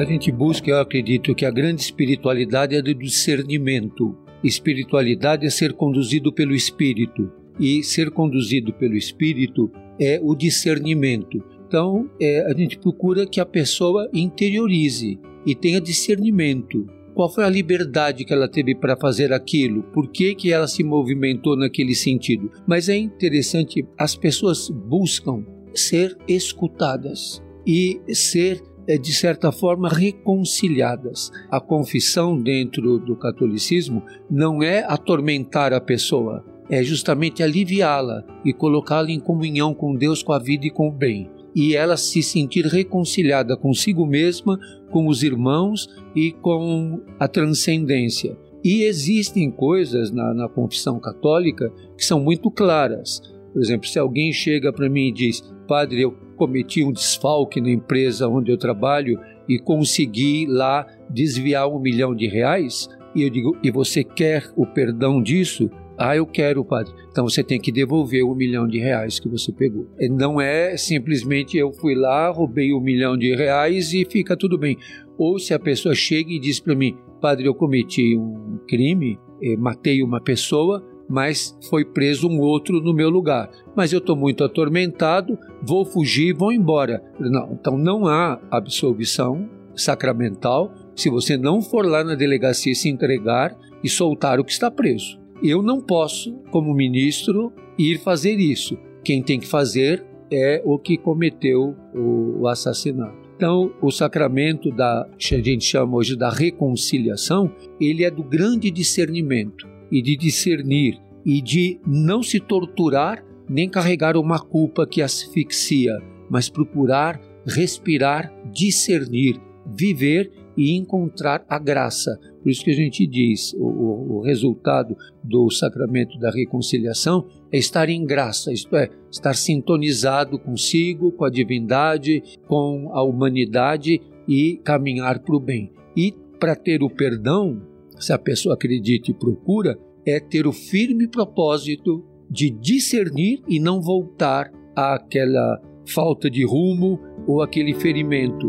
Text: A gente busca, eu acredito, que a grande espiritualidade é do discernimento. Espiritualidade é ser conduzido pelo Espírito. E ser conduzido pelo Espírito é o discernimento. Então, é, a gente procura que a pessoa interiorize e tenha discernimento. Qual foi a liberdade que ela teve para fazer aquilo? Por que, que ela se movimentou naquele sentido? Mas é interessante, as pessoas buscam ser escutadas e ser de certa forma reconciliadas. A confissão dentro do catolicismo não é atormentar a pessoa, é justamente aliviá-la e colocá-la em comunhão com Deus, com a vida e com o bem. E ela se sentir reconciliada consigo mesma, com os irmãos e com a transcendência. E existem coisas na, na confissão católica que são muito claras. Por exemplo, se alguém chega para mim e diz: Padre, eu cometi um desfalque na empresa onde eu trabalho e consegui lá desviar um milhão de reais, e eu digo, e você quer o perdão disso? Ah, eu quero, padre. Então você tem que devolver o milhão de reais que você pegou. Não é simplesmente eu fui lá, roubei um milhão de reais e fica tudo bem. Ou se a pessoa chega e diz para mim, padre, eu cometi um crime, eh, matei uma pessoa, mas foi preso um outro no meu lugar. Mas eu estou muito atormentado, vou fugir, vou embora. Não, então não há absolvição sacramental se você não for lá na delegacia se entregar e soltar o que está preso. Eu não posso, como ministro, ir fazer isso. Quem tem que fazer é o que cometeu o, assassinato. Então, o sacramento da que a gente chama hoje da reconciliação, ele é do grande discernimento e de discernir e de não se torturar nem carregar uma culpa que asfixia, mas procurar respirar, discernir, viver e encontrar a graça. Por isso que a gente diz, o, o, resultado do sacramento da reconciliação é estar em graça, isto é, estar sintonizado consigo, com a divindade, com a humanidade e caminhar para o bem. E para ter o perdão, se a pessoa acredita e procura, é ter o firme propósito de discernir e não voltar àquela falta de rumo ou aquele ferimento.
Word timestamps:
A 0.00 0.04
gente 0.06 0.32
busca, 0.32 0.70
eu 0.70 0.80
acredito, 0.80 1.34
que 1.34 1.44
a 1.44 1.50
grande 1.50 1.82
espiritualidade 1.82 2.74
é 2.74 2.80
do 2.80 2.94
discernimento. 2.94 4.16
Espiritualidade 4.42 5.44
é 5.46 5.50
ser 5.50 5.74
conduzido 5.74 6.32
pelo 6.32 6.54
Espírito. 6.54 7.30
E 7.60 7.82
ser 7.82 8.10
conduzido 8.10 8.72
pelo 8.72 8.96
Espírito 8.96 9.70
é 10.00 10.18
o 10.22 10.34
discernimento. 10.34 11.44
Então, 11.68 12.08
é, 12.18 12.50
a 12.50 12.54
gente 12.56 12.78
procura 12.78 13.26
que 13.26 13.40
a 13.40 13.44
pessoa 13.44 14.08
interiorize 14.14 15.20
e 15.44 15.54
tenha 15.54 15.78
discernimento. 15.78 16.86
Qual 17.14 17.28
foi 17.28 17.44
a 17.44 17.50
liberdade 17.50 18.24
que 18.24 18.32
ela 18.32 18.48
teve 18.48 18.74
para 18.74 18.96
fazer 18.96 19.34
aquilo? 19.34 19.82
Por 19.92 20.10
que, 20.10 20.34
que 20.34 20.50
ela 20.50 20.66
se 20.66 20.82
movimentou 20.82 21.58
naquele 21.58 21.94
sentido? 21.94 22.50
Mas 22.66 22.88
é 22.88 22.96
interessante, 22.96 23.86
as 23.98 24.16
pessoas 24.16 24.70
buscam 24.70 25.44
ser 25.74 26.16
escutadas 26.26 27.42
e 27.66 28.00
ser 28.14 28.62
de 28.98 29.12
certa 29.12 29.52
forma 29.52 29.88
reconciliadas. 29.88 31.30
A 31.50 31.60
confissão 31.60 32.40
dentro 32.40 32.98
do 32.98 33.16
catolicismo 33.16 34.02
não 34.30 34.62
é 34.62 34.84
atormentar 34.84 35.72
a 35.72 35.80
pessoa, 35.80 36.44
é 36.70 36.82
justamente 36.82 37.42
aliviá-la 37.42 38.24
e 38.44 38.52
colocá-la 38.52 39.10
em 39.10 39.18
comunhão 39.18 39.74
com 39.74 39.94
Deus, 39.94 40.22
com 40.22 40.32
a 40.32 40.38
vida 40.38 40.66
e 40.66 40.70
com 40.70 40.88
o 40.88 40.92
bem. 40.92 41.28
E 41.54 41.74
ela 41.74 41.96
se 41.96 42.22
sentir 42.22 42.64
reconciliada 42.64 43.56
consigo 43.56 44.06
mesma, 44.06 44.58
com 44.90 45.08
os 45.08 45.22
irmãos 45.22 45.88
e 46.14 46.30
com 46.30 47.00
a 47.18 47.26
transcendência. 47.26 48.36
E 48.62 48.82
existem 48.82 49.50
coisas 49.50 50.12
na, 50.12 50.34
na 50.34 50.48
confissão 50.48 51.00
católica 51.00 51.72
que 51.96 52.04
são 52.04 52.20
muito 52.20 52.50
claras. 52.50 53.20
Por 53.52 53.60
exemplo, 53.60 53.88
se 53.88 53.98
alguém 53.98 54.32
chega 54.32 54.72
para 54.72 54.88
mim 54.88 55.08
e 55.08 55.12
diz: 55.12 55.42
Padre, 55.66 56.02
eu 56.02 56.14
cometi 56.40 56.82
um 56.82 56.90
desfalque 56.90 57.60
na 57.60 57.70
empresa 57.70 58.26
onde 58.26 58.50
eu 58.50 58.56
trabalho 58.56 59.20
e 59.46 59.58
consegui 59.58 60.46
lá 60.48 60.86
desviar 61.10 61.68
um 61.68 61.78
milhão 61.78 62.14
de 62.14 62.26
reais, 62.26 62.88
e 63.14 63.22
eu 63.22 63.28
digo, 63.28 63.58
e 63.62 63.70
você 63.70 64.02
quer 64.02 64.50
o 64.56 64.64
perdão 64.64 65.22
disso? 65.22 65.70
Ah, 65.98 66.16
eu 66.16 66.24
quero, 66.24 66.64
padre. 66.64 66.94
Então 67.10 67.28
você 67.28 67.44
tem 67.44 67.60
que 67.60 67.70
devolver 67.70 68.24
o 68.24 68.34
milhão 68.34 68.66
de 68.66 68.78
reais 68.78 69.20
que 69.20 69.28
você 69.28 69.52
pegou. 69.52 69.86
Não 70.10 70.40
é 70.40 70.78
simplesmente 70.78 71.58
eu 71.58 71.72
fui 71.74 71.94
lá, 71.94 72.30
roubei 72.30 72.72
um 72.72 72.80
milhão 72.80 73.18
de 73.18 73.34
reais 73.34 73.92
e 73.92 74.06
fica 74.06 74.34
tudo 74.34 74.56
bem. 74.56 74.78
Ou 75.18 75.38
se 75.38 75.52
a 75.52 75.58
pessoa 75.58 75.94
chega 75.94 76.32
e 76.32 76.40
diz 76.40 76.58
para 76.58 76.74
mim, 76.74 76.96
padre, 77.20 77.46
eu 77.46 77.54
cometi 77.54 78.16
um 78.16 78.58
crime, 78.66 79.18
eh, 79.42 79.58
matei 79.58 80.02
uma 80.02 80.22
pessoa, 80.22 80.82
mas 81.10 81.58
foi 81.68 81.84
preso 81.84 82.28
um 82.28 82.38
outro 82.38 82.80
no 82.80 82.94
meu 82.94 83.10
lugar. 83.10 83.50
Mas 83.74 83.92
eu 83.92 83.98
estou 83.98 84.14
muito 84.14 84.44
atormentado, 84.44 85.36
vou 85.60 85.84
fugir, 85.84 86.32
vou 86.32 86.52
embora. 86.52 87.02
Não, 87.18 87.52
então 87.52 87.76
não 87.76 88.06
há 88.06 88.40
absolvição 88.48 89.50
sacramental 89.74 90.72
se 90.94 91.10
você 91.10 91.36
não 91.36 91.60
for 91.60 91.84
lá 91.84 92.04
na 92.04 92.14
delegacia 92.14 92.74
se 92.74 92.88
entregar 92.88 93.56
e 93.82 93.88
soltar 93.88 94.38
o 94.38 94.44
que 94.44 94.52
está 94.52 94.70
preso. 94.70 95.18
Eu 95.42 95.62
não 95.62 95.80
posso, 95.80 96.32
como 96.52 96.72
ministro, 96.72 97.52
ir 97.76 97.98
fazer 97.98 98.36
isso. 98.36 98.78
Quem 99.02 99.20
tem 99.20 99.40
que 99.40 99.48
fazer 99.48 100.06
é 100.30 100.62
o 100.64 100.78
que 100.78 100.96
cometeu 100.96 101.74
o, 101.92 102.46
assassinato. 102.46 103.18
Então, 103.34 103.72
o 103.82 103.90
sacramento 103.90 104.70
da 104.70 105.08
que 105.18 105.34
a 105.34 105.42
gente 105.42 105.64
chama 105.64 105.96
hoje 105.96 106.14
da 106.14 106.30
reconciliação, 106.30 107.50
ele 107.80 108.04
é 108.04 108.10
do 108.10 108.22
grande 108.22 108.70
discernimento 108.70 109.66
e 109.90 110.02
de 110.02 110.16
discernir 110.16 111.00
e 111.24 111.40
de 111.40 111.80
não 111.86 112.22
se 112.22 112.40
torturar 112.40 113.24
nem 113.48 113.68
carregar 113.68 114.16
uma 114.16 114.38
culpa 114.38 114.86
que 114.86 115.02
asfixia, 115.02 115.98
mas 116.30 116.48
procurar 116.48 117.20
respirar, 117.46 118.32
discernir, 118.52 119.40
viver 119.66 120.30
e 120.56 120.76
encontrar 120.76 121.44
a 121.48 121.58
graça. 121.58 122.18
Por 122.42 122.50
isso 122.50 122.64
que 122.64 122.70
a 122.70 122.74
gente 122.74 123.06
diz, 123.06 123.52
o, 123.54 124.18
o, 124.18 124.22
resultado 124.22 124.96
do 125.22 125.50
sacramento 125.50 126.18
da 126.18 126.30
reconciliação 126.30 127.26
é 127.52 127.58
estar 127.58 127.88
em 127.88 128.04
graça, 128.04 128.52
isto 128.52 128.74
é, 128.76 128.88
estar 129.10 129.34
sintonizado 129.34 130.38
consigo, 130.38 131.12
com 131.12 131.24
a 131.24 131.30
divindade, 131.30 132.22
com 132.46 132.90
a 132.92 133.02
humanidade 133.02 134.00
e 134.26 134.58
caminhar 134.64 135.20
para 135.20 135.36
o 135.36 135.40
bem. 135.40 135.72
E 135.96 136.14
para 136.38 136.56
ter 136.56 136.82
o 136.82 136.90
perdão, 136.90 137.60
se 137.98 138.12
a 138.12 138.18
pessoa 138.18 138.54
acredita 138.54 139.10
e 139.10 139.14
procura, 139.14 139.78
é 140.06 140.20
ter 140.20 140.46
o 140.46 140.52
firme 140.52 141.08
propósito 141.08 142.04
de 142.30 142.50
discernir 142.50 143.42
e 143.48 143.58
não 143.58 143.80
voltar 143.80 144.50
àquela 144.76 145.60
falta 145.86 146.30
de 146.30 146.44
rumo 146.44 147.00
ou 147.26 147.42
aquele 147.42 147.74
ferimento. 147.74 148.48